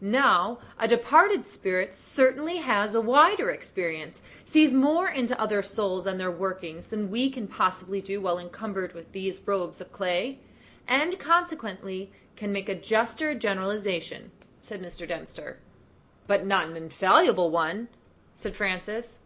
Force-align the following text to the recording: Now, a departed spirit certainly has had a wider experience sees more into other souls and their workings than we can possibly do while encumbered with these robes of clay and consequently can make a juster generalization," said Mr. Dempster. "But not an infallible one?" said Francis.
Now, 0.00 0.60
a 0.78 0.86
departed 0.86 1.44
spirit 1.48 1.92
certainly 1.92 2.58
has 2.58 2.92
had 2.92 2.98
a 3.00 3.00
wider 3.00 3.50
experience 3.50 4.22
sees 4.44 4.72
more 4.72 5.08
into 5.08 5.36
other 5.40 5.60
souls 5.60 6.06
and 6.06 6.20
their 6.20 6.30
workings 6.30 6.86
than 6.86 7.10
we 7.10 7.28
can 7.30 7.48
possibly 7.48 8.00
do 8.00 8.20
while 8.20 8.38
encumbered 8.38 8.92
with 8.94 9.10
these 9.10 9.40
robes 9.44 9.80
of 9.80 9.90
clay 9.90 10.38
and 10.86 11.18
consequently 11.18 12.12
can 12.36 12.52
make 12.52 12.68
a 12.68 12.76
juster 12.76 13.34
generalization," 13.34 14.30
said 14.62 14.80
Mr. 14.80 15.04
Dempster. 15.04 15.58
"But 16.28 16.46
not 16.46 16.68
an 16.68 16.76
infallible 16.76 17.50
one?" 17.50 17.88
said 18.36 18.54
Francis. 18.54 19.18